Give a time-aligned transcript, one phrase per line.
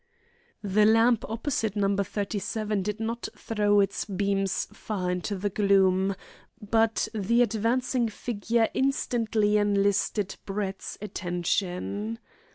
[0.63, 1.95] The lamp opposite No.
[1.95, 6.15] 37 did not throw its beams far into the gloom,
[6.59, 12.17] but the advancing figure instantly enlisted Brett's attention.